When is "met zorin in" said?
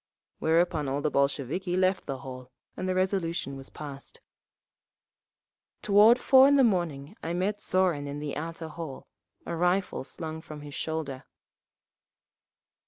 7.33-8.17